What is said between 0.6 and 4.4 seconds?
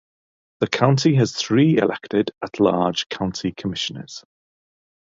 The county has three, elected at large, County Commissioners.